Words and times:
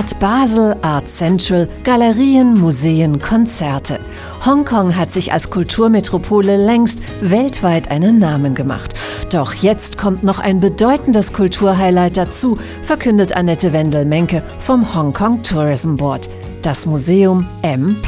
Art 0.00 0.18
Basel, 0.18 0.74
Art 0.80 1.10
Central, 1.10 1.68
Galerien, 1.84 2.54
Museen, 2.54 3.20
Konzerte. 3.20 4.00
Hongkong 4.46 4.96
hat 4.96 5.12
sich 5.12 5.34
als 5.34 5.50
Kulturmetropole 5.50 6.56
längst 6.56 7.00
weltweit 7.20 7.90
einen 7.90 8.18
Namen 8.18 8.54
gemacht. 8.54 8.94
Doch 9.30 9.52
jetzt 9.52 9.98
kommt 9.98 10.24
noch 10.24 10.38
ein 10.38 10.58
bedeutendes 10.58 11.34
Kulturhighlight 11.34 12.16
dazu, 12.16 12.56
verkündet 12.82 13.36
Annette 13.36 13.74
Wendel-Menke 13.74 14.42
vom 14.58 14.94
Hongkong 14.94 15.42
Tourism 15.42 15.96
Board 15.96 16.30
das 16.62 16.86
Museum 16.86 17.46
M. 17.60 17.98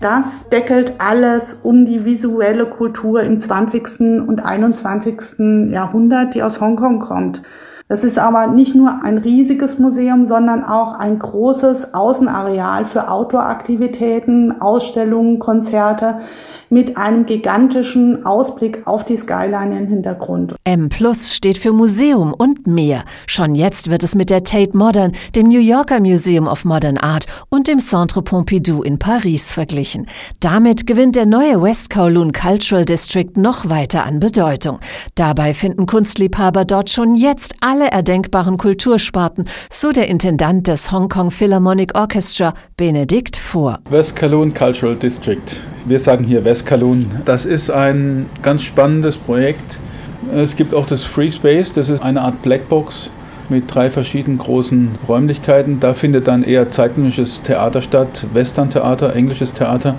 Das 0.00 0.48
deckelt 0.48 0.94
alles 0.98 1.58
um 1.62 1.84
die 1.84 2.04
visuelle 2.06 2.64
Kultur 2.64 3.22
im 3.22 3.40
20. 3.40 4.26
und 4.26 4.42
21. 4.44 5.70
Jahrhundert, 5.70 6.34
die 6.34 6.42
aus 6.42 6.60
Hongkong 6.62 7.00
kommt. 7.00 7.42
Das 7.88 8.02
ist 8.02 8.18
aber 8.18 8.48
nicht 8.48 8.74
nur 8.74 9.04
ein 9.04 9.18
riesiges 9.18 9.78
Museum, 9.78 10.26
sondern 10.26 10.64
auch 10.64 10.94
ein 10.94 11.20
großes 11.20 11.94
Außenareal 11.94 12.84
für 12.84 13.08
Outdoor-Aktivitäten, 13.08 14.60
Ausstellungen, 14.60 15.38
Konzerte 15.38 16.16
mit 16.68 16.96
einem 16.96 17.26
gigantischen 17.26 18.24
Ausblick 18.26 18.86
auf 18.86 19.04
die 19.04 19.16
Skyline 19.16 19.78
im 19.78 19.86
Hintergrund. 19.86 20.54
M 20.64 20.88
Plus 20.88 21.34
steht 21.34 21.58
für 21.58 21.72
Museum 21.72 22.34
und 22.34 22.66
mehr. 22.66 23.04
Schon 23.26 23.54
jetzt 23.54 23.90
wird 23.90 24.02
es 24.02 24.14
mit 24.14 24.30
der 24.30 24.42
Tate 24.42 24.76
Modern, 24.76 25.12
dem 25.34 25.48
New 25.48 25.60
Yorker 25.60 26.00
Museum 26.00 26.46
of 26.46 26.64
Modern 26.64 26.98
Art 26.98 27.26
und 27.48 27.68
dem 27.68 27.80
Centre 27.80 28.22
Pompidou 28.22 28.82
in 28.82 28.98
Paris 28.98 29.52
verglichen. 29.52 30.06
Damit 30.40 30.86
gewinnt 30.86 31.16
der 31.16 31.26
neue 31.26 31.62
West 31.62 31.90
Kowloon 31.90 32.32
Cultural 32.32 32.84
District 32.84 33.36
noch 33.36 33.68
weiter 33.68 34.04
an 34.04 34.20
Bedeutung. 34.20 34.80
Dabei 35.14 35.54
finden 35.54 35.86
Kunstliebhaber 35.86 36.64
dort 36.64 36.90
schon 36.90 37.14
jetzt 37.14 37.54
alle 37.60 37.90
erdenkbaren 37.90 38.56
Kultursparten, 38.56 39.48
so 39.70 39.92
der 39.92 40.08
Intendant 40.08 40.66
des 40.66 40.90
Hong 40.92 41.08
Kong 41.08 41.30
Philharmonic 41.30 41.96
Orchestra, 41.96 42.54
Benedikt 42.76 43.36
Vor. 43.36 43.78
West 43.90 44.16
Kowloon 44.16 44.52
Cultural 44.52 44.96
District. 44.96 45.60
Wir 45.88 46.00
sagen 46.00 46.24
hier 46.24 46.44
West 46.44 46.62
Eskalun. 46.62 47.06
Das 47.26 47.44
ist 47.44 47.70
ein 47.70 48.26
ganz 48.42 48.64
spannendes 48.64 49.16
Projekt. 49.16 49.78
Es 50.34 50.56
gibt 50.56 50.74
auch 50.74 50.88
das 50.88 51.04
Free 51.04 51.30
Space, 51.30 51.72
das 51.72 51.90
ist 51.90 52.02
eine 52.02 52.22
Art 52.22 52.42
Blackbox 52.42 53.10
mit 53.48 53.72
drei 53.72 53.88
verschiedenen 53.88 54.38
großen 54.38 54.96
Räumlichkeiten. 55.06 55.78
Da 55.78 55.94
findet 55.94 56.26
dann 56.26 56.42
eher 56.42 56.72
zeitgenössisches 56.72 57.42
Theater 57.42 57.80
statt, 57.82 58.26
Western-Theater, 58.32 59.14
englisches 59.14 59.52
Theater 59.54 59.94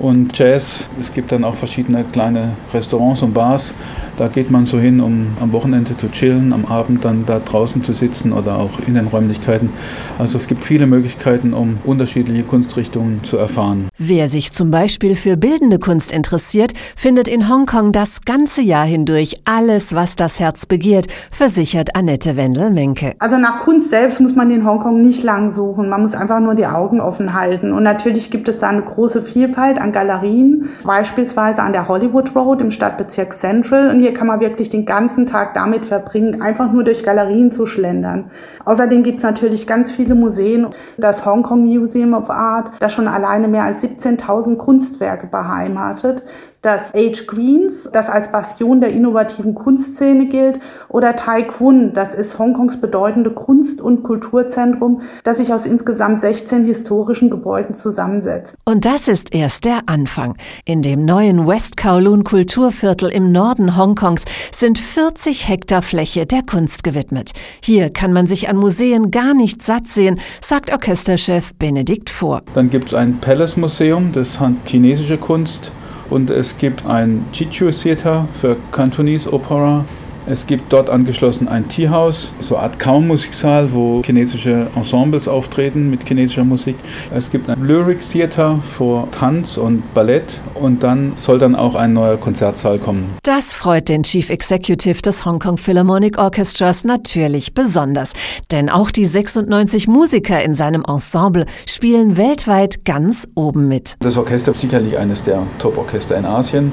und 0.00 0.36
Jazz. 0.36 0.88
Es 1.00 1.12
gibt 1.12 1.32
dann 1.32 1.44
auch 1.44 1.54
verschiedene 1.54 2.04
kleine 2.04 2.52
Restaurants 2.72 3.22
und 3.22 3.32
Bars. 3.32 3.74
Da 4.16 4.28
geht 4.28 4.50
man 4.50 4.64
so 4.64 4.78
hin, 4.78 5.00
um 5.00 5.36
am 5.40 5.52
Wochenende 5.52 5.96
zu 5.96 6.08
chillen, 6.10 6.52
am 6.52 6.64
Abend 6.64 7.04
dann 7.04 7.26
da 7.26 7.38
draußen 7.38 7.82
zu 7.82 7.92
sitzen 7.92 8.32
oder 8.32 8.58
auch 8.58 8.70
in 8.86 8.94
den 8.94 9.08
Räumlichkeiten. 9.08 9.70
Also 10.18 10.38
es 10.38 10.46
gibt 10.46 10.64
viele 10.64 10.86
Möglichkeiten, 10.86 11.52
um 11.52 11.78
unterschiedliche 11.84 12.42
Kunstrichtungen 12.42 13.24
zu 13.24 13.36
erfahren. 13.36 13.88
Wer 13.98 14.28
sich 14.28 14.52
zum 14.52 14.70
Beispiel 14.70 15.16
für 15.16 15.36
bildende 15.36 15.78
Kunst 15.78 16.12
interessiert, 16.12 16.72
findet 16.96 17.28
in 17.28 17.48
Hongkong 17.48 17.92
das 17.92 18.22
ganze 18.24 18.62
Jahr 18.62 18.86
hindurch 18.86 19.34
alles, 19.44 19.94
was 19.94 20.16
das 20.16 20.40
Herz 20.40 20.64
begehrt, 20.64 21.06
versichert 21.30 21.94
Annette 21.94 22.36
Wendel-Menke. 22.36 23.14
Also 23.18 23.36
nach 23.36 23.60
Kunst 23.60 23.90
selbst 23.90 24.20
muss 24.20 24.34
man 24.34 24.50
in 24.50 24.66
Hongkong 24.66 25.02
nicht 25.02 25.24
lang 25.24 25.50
suchen. 25.50 25.90
Man 25.90 26.00
muss 26.00 26.14
einfach 26.14 26.40
nur 26.40 26.54
die 26.54 26.66
Augen 26.66 27.00
offen 27.02 27.34
halten. 27.34 27.72
Und 27.72 27.82
natürlich 27.82 28.30
gibt 28.30 28.48
es 28.48 28.60
da 28.60 28.68
eine 28.68 28.82
große 28.82 29.20
Vielfalt 29.20 29.78
an 29.86 29.92
Galerien, 29.92 30.68
beispielsweise 30.84 31.62
an 31.62 31.72
der 31.72 31.88
Hollywood 31.88 32.34
Road 32.34 32.60
im 32.60 32.70
Stadtbezirk 32.70 33.32
Central. 33.34 33.90
Und 33.90 34.00
hier 34.00 34.12
kann 34.12 34.26
man 34.26 34.40
wirklich 34.40 34.68
den 34.68 34.84
ganzen 34.84 35.26
Tag 35.26 35.54
damit 35.54 35.86
verbringen, 35.86 36.42
einfach 36.42 36.70
nur 36.72 36.84
durch 36.84 37.04
Galerien 37.04 37.52
zu 37.52 37.66
schlendern. 37.66 38.30
Außerdem 38.64 39.02
gibt 39.02 39.18
es 39.18 39.24
natürlich 39.24 39.66
ganz 39.66 39.92
viele 39.92 40.14
Museen. 40.14 40.68
Das 40.96 41.24
Hong 41.24 41.42
Kong 41.42 41.64
Museum 41.64 42.14
of 42.14 42.30
Art, 42.30 42.70
das 42.80 42.92
schon 42.92 43.08
alleine 43.08 43.48
mehr 43.48 43.64
als 43.64 43.82
17.000 43.82 44.56
Kunstwerke 44.56 45.28
beheimatet 45.28 46.22
das 46.66 46.92
Age 46.96 47.28
Greens, 47.28 47.88
das 47.92 48.10
als 48.10 48.32
Bastion 48.32 48.80
der 48.80 48.90
innovativen 48.90 49.54
Kunstszene 49.54 50.26
gilt, 50.26 50.58
oder 50.88 51.14
Tai 51.14 51.44
Kwun, 51.44 51.92
das 51.94 52.12
ist 52.12 52.40
Hongkongs 52.40 52.80
bedeutende 52.80 53.30
Kunst- 53.30 53.80
und 53.80 54.02
Kulturzentrum, 54.02 55.02
das 55.22 55.38
sich 55.38 55.54
aus 55.54 55.64
insgesamt 55.64 56.20
16 56.20 56.64
historischen 56.64 57.30
Gebäuden 57.30 57.74
zusammensetzt. 57.74 58.56
Und 58.64 58.84
das 58.84 59.06
ist 59.06 59.32
erst 59.32 59.64
der 59.64 59.82
Anfang. 59.86 60.36
In 60.64 60.82
dem 60.82 61.04
neuen 61.04 61.46
West 61.46 61.76
Kowloon 61.76 62.24
Kulturviertel 62.24 63.10
im 63.10 63.30
Norden 63.30 63.76
Hongkongs 63.76 64.24
sind 64.52 64.80
40 64.80 65.46
Hektar 65.46 65.82
Fläche 65.82 66.26
der 66.26 66.42
Kunst 66.42 66.82
gewidmet. 66.82 67.30
Hier 67.62 67.90
kann 67.90 68.12
man 68.12 68.26
sich 68.26 68.48
an 68.48 68.56
Museen 68.56 69.12
gar 69.12 69.34
nicht 69.34 69.62
satt 69.62 69.86
sehen, 69.86 70.18
sagt 70.40 70.72
Orchesterchef 70.72 71.54
Benedikt 71.54 72.10
Vor. 72.10 72.42
Dann 72.54 72.70
gibt 72.70 72.88
es 72.88 72.94
ein 72.94 73.20
Palace 73.20 73.56
Museum, 73.56 74.10
das 74.10 74.40
hat 74.40 74.54
chinesische 74.66 75.16
Kunst. 75.16 75.70
Und 76.10 76.30
es 76.30 76.56
gibt 76.58 76.86
ein 76.86 77.24
Chichu 77.32 77.70
Theater 77.70 78.28
für 78.34 78.56
Cantonese 78.72 79.32
Opera 79.32 79.84
es 80.28 80.46
gibt 80.46 80.72
dort 80.72 80.90
angeschlossen 80.90 81.46
ein 81.46 81.68
Tierhaus, 81.68 82.32
so 82.40 82.56
eine 82.56 82.64
Art 82.64 82.78
Kaummusiksaal, 82.80 83.72
wo 83.72 84.02
chinesische 84.04 84.66
Ensembles 84.74 85.28
auftreten 85.28 85.88
mit 85.88 86.06
chinesischer 86.06 86.42
Musik. 86.42 86.76
Es 87.14 87.30
gibt 87.30 87.48
ein 87.48 87.64
Lyric 87.64 88.00
Theater 88.00 88.58
für 88.60 89.06
Tanz 89.12 89.56
und 89.56 89.94
Ballett 89.94 90.40
und 90.54 90.82
dann 90.82 91.12
soll 91.14 91.38
dann 91.38 91.54
auch 91.54 91.76
ein 91.76 91.92
neuer 91.92 92.16
Konzertsaal 92.16 92.78
kommen. 92.78 93.16
Das 93.22 93.54
freut 93.54 93.88
den 93.88 94.02
Chief 94.02 94.28
Executive 94.28 95.00
des 95.00 95.24
Hong 95.24 95.38
Kong 95.38 95.58
Philharmonic 95.58 96.18
Orchestras 96.18 96.84
natürlich 96.84 97.54
besonders, 97.54 98.12
denn 98.50 98.68
auch 98.68 98.90
die 98.90 99.06
96 99.06 99.86
Musiker 99.86 100.42
in 100.42 100.54
seinem 100.54 100.82
Ensemble 100.86 101.46
spielen 101.66 102.16
weltweit 102.16 102.84
ganz 102.84 103.28
oben 103.36 103.68
mit. 103.68 103.94
Das 104.00 104.16
Orchester 104.16 104.52
ist 104.52 104.60
sicherlich 104.60 104.98
eines 104.98 105.22
der 105.22 105.42
Top-Orchester 105.60 106.16
in 106.16 106.24
Asien 106.24 106.72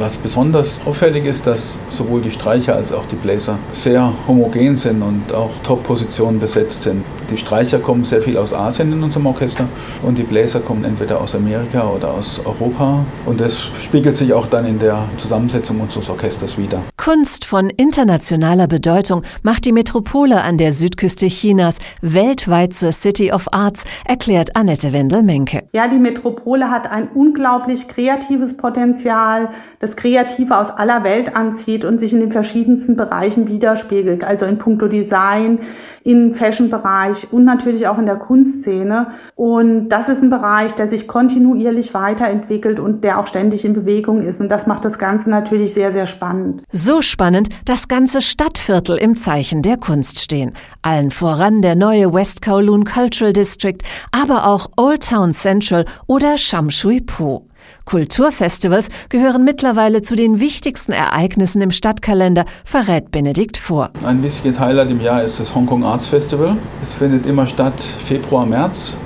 was 0.00 0.16
besonders 0.16 0.80
auffällig 0.86 1.26
ist, 1.26 1.46
dass 1.46 1.78
sowohl 1.90 2.22
die 2.22 2.30
Streicher 2.30 2.74
als 2.74 2.90
auch 2.90 3.04
die 3.06 3.16
Bläser 3.16 3.58
sehr 3.72 4.12
homogen 4.26 4.74
sind 4.74 5.02
und 5.02 5.32
auch 5.32 5.50
Top-Positionen 5.62 6.40
besetzt 6.40 6.82
sind. 6.84 7.04
Die 7.30 7.36
Streicher 7.36 7.78
kommen 7.78 8.04
sehr 8.04 8.22
viel 8.22 8.36
aus 8.38 8.52
Asien 8.52 8.92
in 8.92 9.02
unserem 9.02 9.26
Orchester 9.26 9.68
und 10.02 10.16
die 10.16 10.22
Bläser 10.22 10.60
kommen 10.60 10.84
entweder 10.84 11.20
aus 11.20 11.34
Amerika 11.34 11.86
oder 11.86 12.12
aus 12.12 12.40
Europa. 12.44 13.04
Und 13.26 13.40
das 13.40 13.68
spiegelt 13.80 14.16
sich 14.16 14.32
auch 14.32 14.46
dann 14.46 14.64
in 14.64 14.78
der 14.78 15.06
Zusammensetzung 15.18 15.80
unseres 15.80 16.08
Orchesters 16.08 16.56
wieder. 16.56 16.82
Kunst 17.10 17.44
von 17.44 17.70
internationaler 17.70 18.68
Bedeutung 18.68 19.24
macht 19.42 19.64
die 19.64 19.72
Metropole 19.72 20.42
an 20.42 20.58
der 20.58 20.72
Südküste 20.72 21.26
Chinas 21.26 21.78
weltweit 22.02 22.72
zur 22.72 22.92
City 22.92 23.32
of 23.32 23.48
Arts, 23.50 23.82
erklärt 24.04 24.54
Annette 24.54 24.92
Wendel-Menke. 24.92 25.64
Ja, 25.72 25.88
die 25.88 25.98
Metropole 25.98 26.70
hat 26.70 26.88
ein 26.88 27.08
unglaublich 27.08 27.88
kreatives 27.88 28.56
Potenzial, 28.56 29.48
das 29.80 29.96
Kreative 29.96 30.56
aus 30.56 30.70
aller 30.70 31.02
Welt 31.02 31.34
anzieht 31.34 31.84
und 31.84 31.98
sich 31.98 32.12
in 32.12 32.20
den 32.20 32.30
verschiedensten 32.30 32.94
Bereichen 32.94 33.48
widerspiegelt, 33.48 34.22
also 34.22 34.46
in 34.46 34.58
puncto 34.58 34.86
Design, 34.86 35.58
im 36.04 36.32
Fashion-Bereich 36.32 37.32
und 37.32 37.44
natürlich 37.44 37.88
auch 37.88 37.98
in 37.98 38.06
der 38.06 38.16
Kunstszene. 38.16 39.08
Und 39.34 39.88
das 39.88 40.08
ist 40.08 40.22
ein 40.22 40.30
Bereich, 40.30 40.74
der 40.74 40.86
sich 40.86 41.08
kontinuierlich 41.08 41.92
weiterentwickelt 41.92 42.78
und 42.80 43.02
der 43.02 43.18
auch 43.18 43.26
ständig 43.26 43.64
in 43.64 43.72
Bewegung 43.72 44.22
ist. 44.22 44.40
Und 44.40 44.48
das 44.48 44.68
macht 44.68 44.84
das 44.84 44.98
Ganze 44.98 45.28
natürlich 45.28 45.74
sehr, 45.74 45.92
sehr 45.92 46.06
spannend. 46.06 46.62
So 46.70 46.99
spannend, 47.02 47.48
dass 47.64 47.88
ganze 47.88 48.22
Stadtviertel 48.22 48.96
im 48.96 49.16
Zeichen 49.16 49.62
der 49.62 49.76
Kunst 49.76 50.20
stehen. 50.20 50.52
Allen 50.82 51.10
voran 51.10 51.62
der 51.62 51.76
neue 51.76 52.12
West 52.12 52.42
Kowloon 52.42 52.84
Cultural 52.84 53.32
District, 53.32 53.78
aber 54.12 54.46
auch 54.46 54.68
Old 54.76 55.08
Town 55.08 55.32
Central 55.32 55.84
oder 56.06 56.38
Sham 56.38 56.70
Shui 56.70 57.00
Po. 57.00 57.46
Kulturfestivals 57.84 58.88
gehören 59.08 59.44
mittlerweile 59.44 60.02
zu 60.02 60.14
den 60.14 60.40
wichtigsten 60.40 60.92
Ereignissen 60.92 61.60
im 61.60 61.72
Stadtkalender, 61.72 62.44
verrät 62.64 63.10
Benedikt 63.10 63.56
vor. 63.56 63.90
Ein 64.04 64.22
wichtiges 64.22 64.58
Highlight 64.58 64.90
im 64.90 65.00
Jahr 65.00 65.22
ist 65.22 65.40
das 65.40 65.54
Hong 65.54 65.66
Kong 65.66 65.84
Arts 65.84 66.06
Festival. 66.06 66.56
Es 66.82 66.94
findet 66.94 67.26
immer 67.26 67.46
statt 67.46 67.74
Februar, 68.06 68.46
März 68.46 68.96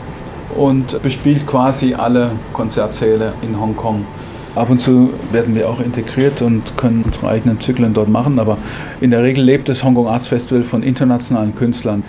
und 0.57 1.03
bespielt 1.03 1.47
quasi 1.47 1.95
alle 1.95 2.31
Konzertsäle 2.53 3.33
in 3.43 3.59
Hongkong. 3.59 4.05
Ab 4.55 4.71
und 4.71 4.81
zu 4.81 5.11
werden 5.33 5.57
wir 5.57 5.69
auch 5.69 5.81
integriert 5.81 6.41
und 6.41 6.77
können 6.77 7.03
unsere 7.05 7.29
eigenen 7.29 7.61
Zyklen 7.61 7.93
dort 7.93 8.09
machen, 8.09 8.39
aber 8.39 8.59
in 9.01 9.11
der 9.11 9.23
Regel 9.25 9.43
lebt 9.43 9.69
das 9.69 9.83
Hong 9.83 9.95
Kong 9.95 10.07
Arts 10.07 10.29
Festival 10.29 10.63
von 10.63 10.85
internationalen 10.85 11.57
Künstlern. 11.57 12.05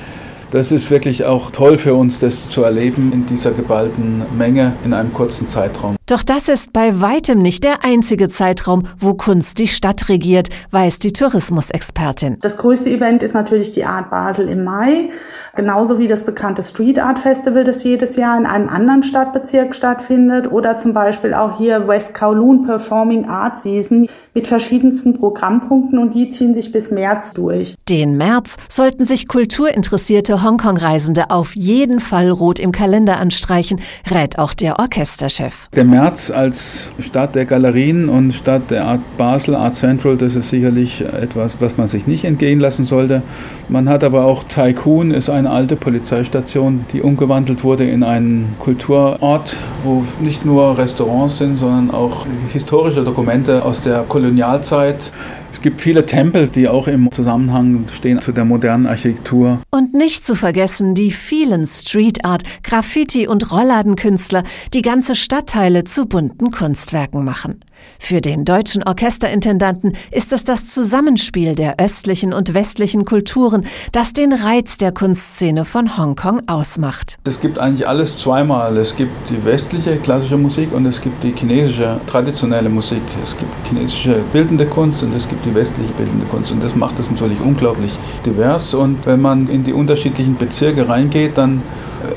Das 0.52 0.72
ist 0.72 0.92
wirklich 0.92 1.26
auch 1.26 1.50
toll 1.50 1.80
für 1.80 1.96
uns, 1.96 2.20
das 2.20 2.48
zu 2.48 2.64
erleben 2.64 3.12
in 3.12 3.26
dieser 3.26 3.52
geballten 3.52 4.22
Menge 4.38 4.74
in 4.86 4.94
einem 4.94 5.12
kurzen 5.12 5.50
Zeitraum. 5.50 5.96
Doch 6.08 6.22
das 6.22 6.50
ist 6.50 6.72
bei 6.72 7.02
weitem 7.02 7.40
nicht 7.40 7.64
der 7.64 7.84
einzige 7.84 8.30
Zeitraum, 8.30 8.84
wo 9.00 9.16
Kunst 9.16 9.58
die 9.58 9.68
Stadt 9.68 10.08
regiert, 10.08 10.50
weiß 10.70 11.00
die 11.00 11.12
Tourismusexpertin. 11.12 12.38
Das 12.42 12.58
größte 12.58 12.92
Event 12.92 13.24
ist 13.24 13.34
natürlich 13.34 13.72
die 13.72 13.86
Art 13.86 14.12
Basel 14.12 14.48
im 14.48 14.64
Mai, 14.64 15.10
genauso 15.56 15.98
wie 15.98 16.06
das 16.06 16.24
bekannte 16.24 16.62
Street 16.62 17.00
Art 17.00 17.18
Festival, 17.18 17.64
das 17.64 17.84
jedes 17.84 18.18
Jahr 18.18 18.38
in 18.38 18.46
einem 18.46 18.70
anderen 18.70 19.02
Stadtbezirk 19.02 19.74
stattfindet 19.74 20.52
oder 20.52 20.78
zum 20.78 20.94
Beispiel 20.94 21.34
auch 21.34 21.58
hier 21.58 21.88
West 21.88 22.14
Kowloon 22.14 22.62
Performing 22.68 23.26
Art 23.26 23.60
Season 23.60 24.08
mit 24.36 24.46
verschiedensten 24.46 25.14
Programmpunkten 25.14 25.98
und 25.98 26.14
die 26.14 26.30
ziehen 26.30 26.54
sich 26.54 26.72
bis 26.72 26.92
März 26.92 27.34
durch. 27.34 27.74
Den 27.90 28.16
März 28.18 28.58
sollten 28.70 29.06
sich 29.06 29.28
kulturinteressierte 29.28 30.44
Hongkong-Reisende 30.44 31.32
auf 31.32 31.56
jeden 31.56 32.00
Fall 32.00 32.30
rot 32.30 32.60
im 32.60 32.72
Kalender 32.72 33.18
anstreichen, 33.18 33.82
rät 34.12 34.38
auch 34.38 34.54
der 34.54 34.78
Orchesterchef. 34.78 35.70
Der 35.76 35.95
März 35.96 36.30
als 36.30 36.92
Stadt 37.00 37.36
der 37.36 37.46
Galerien 37.46 38.10
und 38.10 38.34
Stadt 38.34 38.70
der 38.70 38.84
Art 38.84 39.00
Basel, 39.18 39.56
Art 39.56 39.78
Central, 39.78 40.18
das 40.18 40.36
ist 40.36 40.50
sicherlich 40.50 41.00
etwas, 41.00 41.62
was 41.62 41.78
man 41.78 41.88
sich 41.88 42.06
nicht 42.06 42.26
entgehen 42.26 42.60
lassen 42.60 42.84
sollte. 42.84 43.22
Man 43.70 43.88
hat 43.88 44.04
aber 44.04 44.26
auch 44.26 44.44
Tycoon, 44.44 45.12
ist 45.12 45.30
eine 45.30 45.50
alte 45.50 45.78
Polizeistation, 45.78 46.84
die 46.92 47.02
umgewandelt 47.02 47.64
wurde 47.64 47.86
in 47.86 48.04
einen 48.04 48.56
Kulturort, 48.60 49.56
wo 49.86 50.04
nicht 50.20 50.44
nur 50.44 50.78
Restaurants 50.78 51.38
sind, 51.38 51.60
sondern 51.60 51.92
auch 51.92 52.26
historische 52.52 53.06
Dokumente 53.06 53.64
aus 53.64 53.82
der 53.82 54.00
Kolonialzeit 54.00 55.14
es 55.56 55.62
gibt 55.62 55.80
viele 55.80 56.06
Tempel, 56.06 56.50
die 56.50 56.68
auch 56.68 56.90
im 56.90 57.10
Zusammenhang 57.14 57.86
stehen 57.94 58.20
zu 58.20 58.34
der 58.34 58.44
modernen 58.44 58.88
Architektur. 58.88 59.62
Und 59.72 59.94
nicht 59.94 60.26
zu 60.26 60.36
vergessen 60.36 60.96
die 60.96 61.12
vielen 61.12 61.66
Street 61.66 62.26
Art, 62.26 62.44
Graffiti 62.62 63.26
und 63.26 63.54
Rollladenkünstler, 63.54 64.44
die 64.74 64.82
ganze 64.82 65.16
Stadtteile 65.16 65.86
zu 65.86 66.08
bunten 66.08 66.52
Kunstwerken 66.52 67.24
machen. 67.24 67.62
Für 68.00 68.22
den 68.22 68.46
deutschen 68.46 68.84
Orchesterintendanten 68.84 69.96
ist 70.12 70.34
es 70.34 70.44
das 70.44 70.68
Zusammenspiel 70.68 71.56
der 71.56 71.80
östlichen 71.80 72.34
und 72.34 72.54
westlichen 72.54 73.06
Kulturen, 73.06 73.66
das 73.92 74.14
den 74.14 74.34
Reiz 74.34 74.78
der 74.78 74.92
Kunstszene 74.92 75.66
von 75.66 75.98
Hongkong 75.98 76.48
ausmacht. 76.48 77.18
Es 77.26 77.40
gibt 77.40 77.60
eigentlich 77.60 77.88
alles 77.88 78.18
zweimal. 78.18 78.78
Es 78.78 78.96
gibt 78.96 79.12
die 79.30 79.44
westliche 79.46 79.98
klassische 79.98 80.38
Musik 80.38 80.74
und 80.74 80.86
es 80.86 81.02
gibt 81.02 81.24
die 81.24 81.34
chinesische 81.34 82.00
traditionelle 82.08 82.70
Musik. 82.70 83.02
Es 83.24 83.36
gibt 83.38 83.52
chinesische 83.68 84.22
bildende 84.32 84.66
Kunst 84.66 85.04
und 85.04 85.16
es 85.16 85.28
gibt 85.28 85.45
die 85.46 85.56
westliche 85.56 85.94
bildende 85.94 86.26
Kunst 86.26 86.52
und 86.52 86.64
das 86.64 86.76
macht 86.76 87.00
es 87.00 87.10
natürlich 87.10 87.40
unglaublich 87.40 87.92
divers. 88.26 88.74
Und 88.74 89.06
wenn 89.06 89.22
man 89.22 89.48
in 89.48 89.64
die 89.64 89.74
unterschiedlichen 89.74 90.36
Bezirke 90.38 90.88
reingeht, 90.90 91.38
dann 91.38 91.62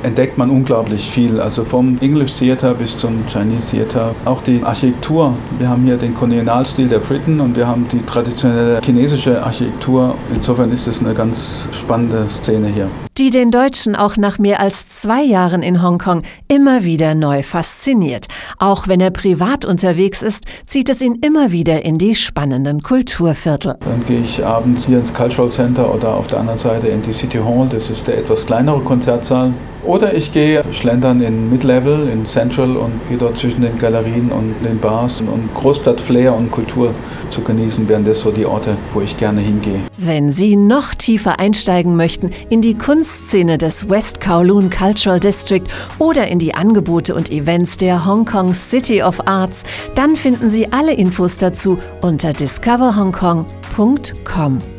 entdeckt 0.03 0.39
man 0.39 0.51
unglaublich 0.51 1.11
viel. 1.11 1.41
Also 1.41 1.65
vom 1.65 1.99
English 2.01 2.39
Theater 2.39 2.75
bis 2.75 2.97
zum 2.97 3.27
Chinese 3.27 3.71
Theater. 3.71 4.15
Auch 4.25 4.43
die 4.43 4.63
Architektur. 4.63 5.35
Wir 5.59 5.69
haben 5.69 5.83
hier 5.83 5.97
den 5.97 6.15
Kolonialstil 6.15 6.89
der 6.89 6.99
Briten 6.99 7.41
und 7.41 7.57
wir 7.57 7.67
haben 7.67 7.87
die 7.91 8.05
traditionelle 8.05 8.81
chinesische 8.85 9.43
Architektur. 9.43 10.15
Insofern 10.35 10.73
ist 10.73 10.87
es 10.89 11.01
eine 11.01 11.15
ganz 11.15 11.69
spannende 11.73 12.29
Szene 12.29 12.69
hier. 12.69 12.89
Die 13.19 13.31
den 13.31 13.51
Deutschen 13.51 13.97
auch 13.97 14.17
nach 14.17 14.39
mehr 14.39 14.61
als 14.61 14.89
zwei 14.89 15.25
Jahren 15.25 15.65
in 15.65 15.83
Hongkong 15.83 16.23
immer 16.47 16.85
wieder 16.85 17.17
neu 17.17 17.43
fasziniert. 17.43 18.27
Auch 18.59 18.87
wenn 18.87 19.01
er 19.01 19.11
privat 19.11 19.65
unterwegs 19.65 20.23
ist, 20.23 20.45
zieht 20.67 20.89
es 20.89 21.01
ihn 21.01 21.19
immer 21.27 21.51
wieder 21.51 21.85
in 21.85 21.99
die 21.99 22.15
spannenden 22.15 22.81
Kulturviertel. 22.83 23.75
Dann 23.81 24.07
gehe 24.07 24.21
ich 24.21 24.45
abends 24.45 24.87
hier 24.87 25.01
ins 25.01 25.13
Cultural 25.13 25.51
Center 25.51 25.93
oder 25.93 26.15
auf 26.15 26.29
der 26.29 26.39
anderen 26.39 26.61
Seite 26.61 26.87
in 26.87 27.03
die 27.03 27.13
City 27.13 27.39
Hall. 27.39 27.67
Das 27.69 27.91
ist 27.91 28.07
der 28.07 28.19
etwas 28.19 28.47
kleinere 28.47 28.81
Konzertsaal. 28.81 29.53
Oder 29.85 30.15
ich 30.15 30.33
gehe 30.33 30.65
schlendern 30.73 31.21
in 31.21 31.51
Mid-Level, 31.51 32.09
in 32.09 32.27
Central 32.27 32.77
und 32.77 32.93
gehe 33.09 33.17
dort 33.17 33.39
zwischen 33.39 33.63
den 33.63 33.79
Galerien 33.79 34.33
und 34.33 34.55
den 34.65 34.79
Bars 34.79 35.21
und 35.21 35.55
Großstadt-Flair 35.55 36.35
und 36.35 36.51
Kultur 36.51 36.93
zu 37.31 37.43
genießen, 37.43 37.89
wären 37.89 38.05
das 38.05 38.21
so 38.21 38.31
die 38.31 38.45
Orte, 38.45 38.77
wo 38.93 39.01
ich 39.01 39.17
gerne 39.17 39.41
hingehe. 39.41 39.81
Wenn 39.97 40.31
Sie 40.31 40.57
noch 40.57 40.95
tiefer 40.95 41.39
einsteigen 41.39 41.97
möchten 41.97 42.31
in 42.51 42.61
die 42.61 42.75
Kunstszene 42.75 43.59
des 43.59 43.89
West 43.89 44.21
Kowloon 44.21 44.71
Cultural 44.71 45.21
District 45.21 45.65
oder 45.99 46.29
in 46.29 46.39
die 46.39 46.55
Angebote 46.55 47.15
und 47.15 47.31
Events 47.31 47.77
der 47.77 48.05
Hong 48.05 48.25
Kong 48.25 48.55
City 48.55 49.03
of 49.03 49.27
Arts, 49.27 49.65
dann 49.95 50.17
finden 50.17 50.51
Sie 50.51 50.73
alle 50.73 50.95
Infos 50.95 51.37
dazu 51.37 51.79
unter 52.01 52.33
discoverhongkong.com. 52.33 54.78